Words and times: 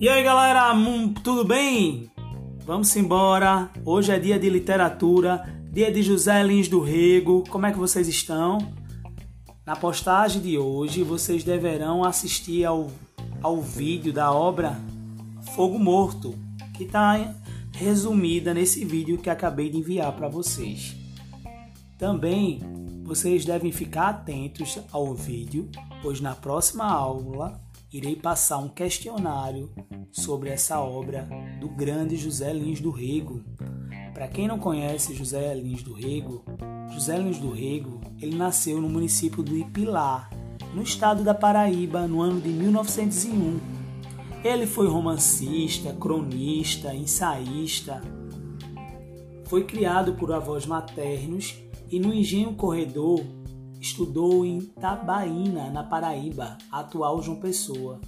E 0.00 0.08
aí 0.08 0.22
galera, 0.22 0.72
tudo 1.24 1.44
bem? 1.44 2.08
Vamos 2.64 2.94
embora. 2.94 3.68
Hoje 3.84 4.12
é 4.12 4.18
dia 4.20 4.38
de 4.38 4.48
literatura, 4.48 5.52
dia 5.72 5.90
de 5.90 6.04
José 6.04 6.40
Lins 6.44 6.68
do 6.68 6.80
Rego. 6.80 7.42
Como 7.50 7.66
é 7.66 7.72
que 7.72 7.78
vocês 7.78 8.06
estão? 8.06 8.58
Na 9.66 9.74
postagem 9.74 10.40
de 10.40 10.56
hoje, 10.56 11.02
vocês 11.02 11.42
deverão 11.42 12.04
assistir 12.04 12.64
ao, 12.64 12.92
ao 13.42 13.60
vídeo 13.60 14.12
da 14.12 14.32
obra 14.32 14.80
Fogo 15.56 15.80
Morto, 15.80 16.32
que 16.74 16.84
está 16.84 17.34
resumida 17.72 18.54
nesse 18.54 18.84
vídeo 18.84 19.18
que 19.18 19.28
acabei 19.28 19.68
de 19.68 19.78
enviar 19.78 20.12
para 20.12 20.28
vocês. 20.28 20.94
Também 21.98 22.60
vocês 23.02 23.44
devem 23.44 23.72
ficar 23.72 24.10
atentos 24.10 24.78
ao 24.92 25.12
vídeo, 25.12 25.68
pois 26.00 26.20
na 26.20 26.36
próxima 26.36 26.84
aula 26.84 27.60
irei 27.92 28.14
passar 28.14 28.58
um 28.58 28.68
questionário 28.68 29.72
sobre 30.12 30.50
essa 30.50 30.80
obra 30.80 31.28
do 31.60 31.68
grande 31.68 32.16
José 32.16 32.52
Lins 32.52 32.80
do 32.80 32.90
Rego. 32.90 33.42
Para 34.12 34.28
quem 34.28 34.46
não 34.46 34.58
conhece 34.58 35.14
José 35.14 35.54
Lins 35.54 35.82
do 35.82 35.94
Rego, 35.94 36.44
José 36.92 37.16
Lins 37.16 37.38
do 37.38 37.50
Rego, 37.50 38.00
ele 38.20 38.36
nasceu 38.36 38.80
no 38.80 38.88
município 38.88 39.42
do 39.42 39.56
Ipilar, 39.56 40.30
no 40.74 40.82
estado 40.82 41.24
da 41.24 41.34
Paraíba, 41.34 42.06
no 42.06 42.20
ano 42.20 42.40
de 42.40 42.48
1901. 42.48 43.58
Ele 44.44 44.66
foi 44.66 44.86
romancista, 44.86 45.92
cronista, 45.94 46.94
ensaísta. 46.94 48.02
Foi 49.46 49.64
criado 49.64 50.14
por 50.14 50.32
avós 50.32 50.66
maternos 50.66 51.56
e 51.90 51.98
no 51.98 52.12
Engenho 52.12 52.54
Corredor 52.54 53.24
Estudou 53.80 54.44
em 54.44 54.60
Tabaína, 54.60 55.70
na 55.70 55.84
Paraíba, 55.84 56.58
atual 56.70 57.22
João 57.22 57.38
Pessoa. 57.38 58.00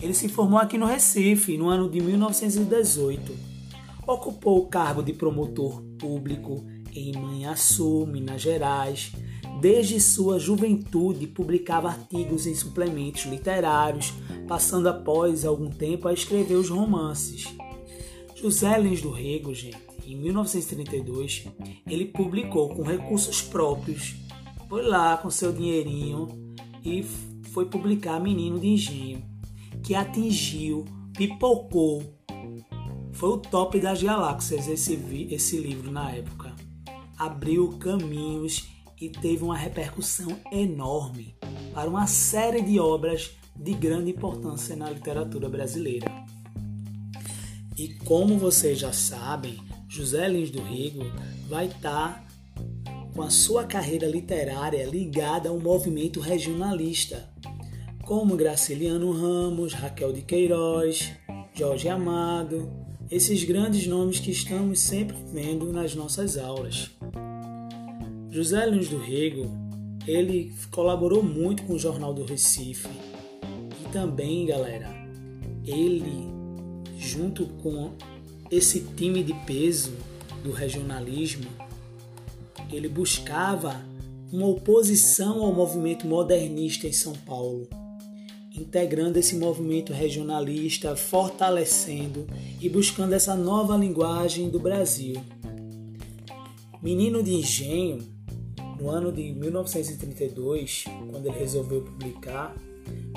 Ele 0.00 0.14
se 0.14 0.28
formou 0.28 0.58
aqui 0.60 0.78
no 0.78 0.86
Recife 0.86 1.58
no 1.58 1.68
ano 1.68 1.90
de 1.90 2.00
1918. 2.00 3.34
Ocupou 4.06 4.58
o 4.58 4.66
cargo 4.66 5.02
de 5.02 5.12
promotor 5.12 5.82
público 5.98 6.64
em 6.94 7.12
Manhaçu, 7.12 8.06
Minas 8.06 8.40
Gerais. 8.40 9.12
Desde 9.60 10.00
sua 10.00 10.38
juventude 10.38 11.26
publicava 11.26 11.88
artigos 11.88 12.46
em 12.46 12.54
suplementos 12.54 13.24
literários, 13.24 14.14
passando 14.46 14.88
após 14.88 15.44
algum 15.44 15.68
tempo 15.68 16.06
a 16.06 16.12
escrever 16.12 16.54
os 16.54 16.70
romances. 16.70 17.48
José 18.36 18.78
Lins 18.78 19.02
do 19.02 19.10
Rego, 19.10 19.52
gente, 19.52 19.76
em 20.06 20.16
1932, 20.16 21.46
ele 21.84 22.04
publicou 22.04 22.68
com 22.68 22.82
recursos 22.82 23.42
próprios 23.42 24.14
foi 24.68 24.82
lá 24.82 25.16
com 25.16 25.30
seu 25.30 25.52
dinheirinho 25.52 26.28
e 26.84 27.02
foi 27.52 27.66
publicar 27.66 28.20
Menino 28.20 28.60
de 28.60 28.68
Engenho, 28.68 29.24
que 29.82 29.94
atingiu, 29.94 30.84
pipocou. 31.16 32.02
Foi 33.12 33.30
o 33.30 33.38
top 33.38 33.80
das 33.80 34.02
galáxias 34.02 34.68
esse, 34.68 34.94
esse 35.30 35.56
livro 35.56 35.90
na 35.90 36.10
época. 36.10 36.54
Abriu 37.16 37.78
caminhos 37.78 38.68
e 39.00 39.08
teve 39.08 39.42
uma 39.42 39.56
repercussão 39.56 40.38
enorme 40.52 41.34
para 41.72 41.88
uma 41.88 42.06
série 42.06 42.60
de 42.62 42.78
obras 42.78 43.32
de 43.56 43.72
grande 43.72 44.10
importância 44.10 44.76
na 44.76 44.90
literatura 44.90 45.48
brasileira. 45.48 46.12
E 47.76 47.94
como 48.04 48.38
vocês 48.38 48.78
já 48.78 48.92
sabem, 48.92 49.58
José 49.88 50.28
Lins 50.28 50.50
do 50.50 50.62
Rigo 50.62 51.04
vai 51.48 51.66
estar 51.66 52.27
com 53.18 53.24
a 53.24 53.30
sua 53.30 53.64
carreira 53.64 54.06
literária 54.06 54.86
ligada 54.86 55.48
ao 55.48 55.58
movimento 55.58 56.20
regionalista, 56.20 57.28
como 58.04 58.36
Graciliano 58.36 59.10
Ramos, 59.10 59.72
Raquel 59.72 60.12
de 60.12 60.22
Queiroz, 60.22 61.10
Jorge 61.52 61.88
Amado, 61.88 62.70
esses 63.10 63.42
grandes 63.42 63.88
nomes 63.88 64.20
que 64.20 64.30
estamos 64.30 64.78
sempre 64.78 65.16
vendo 65.32 65.72
nas 65.72 65.96
nossas 65.96 66.38
aulas. 66.38 66.92
José 68.30 68.64
Lins 68.66 68.88
do 68.88 68.98
Rego, 68.98 69.50
ele 70.06 70.54
colaborou 70.70 71.20
muito 71.20 71.64
com 71.64 71.72
o 71.72 71.78
Jornal 71.78 72.14
do 72.14 72.24
Recife 72.24 72.88
e 73.84 73.88
também, 73.88 74.46
galera, 74.46 74.94
ele 75.66 76.28
junto 76.96 77.46
com 77.46 77.94
esse 78.48 78.78
time 78.94 79.24
de 79.24 79.34
peso 79.44 79.92
do 80.44 80.52
regionalismo 80.52 81.67
ele 82.76 82.88
buscava 82.88 83.84
uma 84.32 84.46
oposição 84.46 85.42
ao 85.42 85.52
movimento 85.52 86.06
modernista 86.06 86.86
em 86.86 86.92
São 86.92 87.14
Paulo, 87.14 87.68
integrando 88.54 89.18
esse 89.18 89.36
movimento 89.36 89.92
regionalista, 89.92 90.94
fortalecendo 90.94 92.26
e 92.60 92.68
buscando 92.68 93.14
essa 93.14 93.34
nova 93.34 93.76
linguagem 93.76 94.50
do 94.50 94.58
Brasil. 94.58 95.14
Menino 96.82 97.22
de 97.22 97.34
Engenho, 97.34 97.98
no 98.78 98.90
ano 98.90 99.10
de 99.10 99.32
1932, 99.32 100.84
quando 101.10 101.26
ele 101.26 101.38
resolveu 101.38 101.82
publicar, 101.82 102.54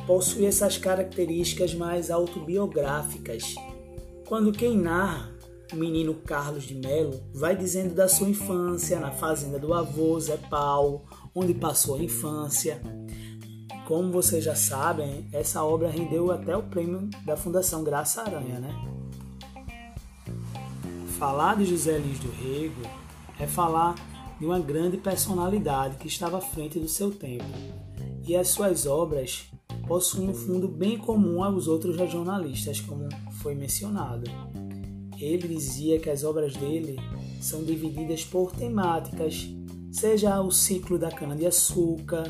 possui 0.08 0.46
essas 0.46 0.78
características 0.78 1.74
mais 1.74 2.10
autobiográficas, 2.10 3.54
quando 4.28 4.52
quem 4.52 4.78
narra 4.78 5.31
o 5.72 5.76
menino 5.76 6.14
Carlos 6.14 6.64
de 6.64 6.76
Melo 6.76 7.22
vai 7.34 7.56
dizendo 7.56 7.94
da 7.94 8.08
sua 8.08 8.30
infância 8.30 9.00
na 9.00 9.12
fazenda 9.12 9.58
do 9.58 9.74
avô 9.74 10.20
Zé 10.20 10.38
Paulo, 10.38 11.04
onde 11.34 11.54
passou 11.54 11.96
a 11.96 12.04
infância. 12.04 12.82
Como 13.88 14.12
vocês 14.12 14.44
já 14.44 14.56
sabem, 14.56 15.28
essa 15.32 15.64
obra 15.64 15.90
rendeu 15.90 16.32
até 16.32 16.56
o 16.56 16.64
prêmio 16.64 17.10
da 17.26 17.36
Fundação 17.36 17.84
Graça 17.84 18.22
Aranha, 18.22 18.60
né? 18.60 18.74
Falar 21.18 21.56
de 21.58 21.66
José 21.66 21.98
Lins 21.98 22.20
do 22.20 22.32
Rego 22.32 22.82
é 23.40 23.48
falar 23.48 23.96
de 24.40 24.46
uma 24.46 24.60
grande 24.60 24.98
personalidade 24.98 25.98
que 25.98 26.08
estava 26.08 26.38
à 26.38 26.42
frente 26.42 26.80
do 26.80 26.88
seu 26.88 27.12
tempo. 27.12 27.46
E 28.26 28.36
as 28.36 28.50
suas 28.50 28.86
obras 28.86 29.52
possuem 29.88 30.30
um 30.30 30.34
fundo 30.34 30.68
bem 30.68 30.98
comum 30.98 31.44
aos 31.44 31.68
outros 31.68 31.96
regionalistas, 31.96 32.80
como 32.82 33.08
foi 33.42 33.54
mencionado. 33.56 34.30
Ele 35.24 35.48
dizia 35.48 36.00
que 36.00 36.10
as 36.10 36.24
obras 36.24 36.56
dele 36.56 36.98
são 37.40 37.64
divididas 37.64 38.24
por 38.24 38.52
temáticas, 38.52 39.48
seja 39.92 40.42
o 40.42 40.52
ciclo 40.52 40.98
da 40.98 41.12
cana-de-açúcar, 41.12 42.24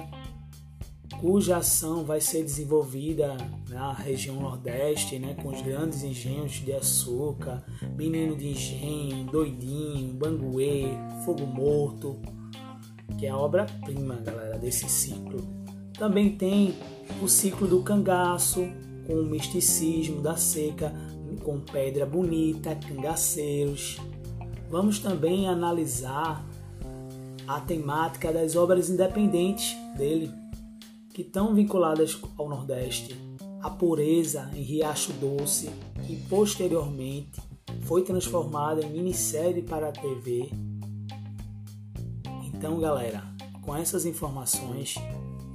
cuja 1.20 1.58
ação 1.58 2.04
vai 2.04 2.20
ser 2.20 2.44
desenvolvida 2.44 3.38
na 3.70 3.94
região 3.94 4.42
Nordeste, 4.42 5.20
né, 5.20 5.36
com 5.36 5.50
os 5.50 5.62
grandes 5.62 6.04
engenhos 6.04 6.54
de 6.54 6.74
açúcar, 6.74 7.64
Menino 7.96 8.36
de 8.36 8.50
Engenho, 8.50 9.26
Doidinho, 9.26 10.14
Banguê, 10.14 10.88
Fogo 11.24 11.46
Morto, 11.46 12.20
que 13.20 13.28
é 13.28 13.30
a 13.30 13.38
obra-prima, 13.38 14.16
galera, 14.16 14.58
desse 14.58 14.90
ciclo. 14.90 15.48
Também 15.94 16.36
tem 16.36 16.74
o 17.22 17.28
ciclo 17.28 17.68
do 17.68 17.84
cangaço, 17.84 18.68
com 19.06 19.14
o 19.14 19.26
misticismo 19.26 20.22
da 20.22 20.36
seca, 20.36 20.92
com 21.38 21.60
pedra 21.60 22.06
bonita, 22.06 22.76
cangaceiros. 22.76 23.98
Vamos 24.70 25.00
também 25.00 25.48
analisar 25.48 26.46
a 27.48 27.60
temática 27.60 28.32
das 28.32 28.56
obras 28.56 28.90
independentes 28.90 29.76
dele, 29.98 30.32
que 31.14 31.22
estão 31.22 31.54
vinculadas 31.54 32.18
ao 32.38 32.48
Nordeste. 32.48 33.16
A 33.62 33.70
pureza 33.70 34.50
em 34.56 34.62
Riacho 34.62 35.14
Doce, 35.14 35.70
que 36.08 36.16
posteriormente 36.30 37.42
foi 37.82 38.04
transformada 38.04 38.84
em 38.84 38.92
minissérie 38.92 39.62
para 39.62 39.90
a 39.90 39.92
TV. 39.92 40.50
Então, 42.46 42.80
galera, 42.80 43.24
com 43.62 43.76
essas 43.76 44.06
informações, 44.06 44.96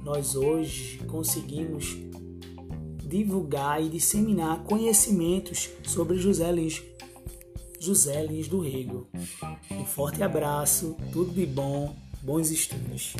nós 0.03 0.35
hoje 0.35 0.99
conseguimos 1.07 1.97
divulgar 3.07 3.81
e 3.81 3.89
disseminar 3.89 4.63
conhecimentos 4.63 5.69
sobre 5.83 6.17
José 6.17 6.51
Lins, 6.51 6.83
José 7.79 8.21
Lins 8.23 8.47
do 8.47 8.59
Rego. 8.59 9.07
Um 9.71 9.85
forte 9.85 10.21
abraço, 10.21 10.95
tudo 11.13 11.31
de 11.31 11.45
bom, 11.45 11.95
bons 12.21 12.51
estudos. 12.51 13.15